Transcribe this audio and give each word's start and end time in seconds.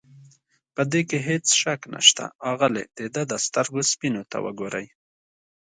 په 0.75 0.81
دې 0.91 1.01
کې 1.09 1.17
هېڅ 1.27 1.45
شک 1.61 1.81
نشته، 1.93 2.25
اغلې 2.51 2.83
د 2.97 2.99
ده 3.13 3.23
د 3.31 3.33
سترګو 3.45 3.81
سپینو 3.91 4.21
ته 4.31 4.37
وګورئ. 4.45 4.87